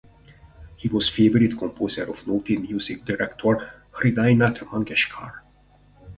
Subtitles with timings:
[0.77, 5.41] He was favorite composer of noted music director Hridaynath Mangeshkar.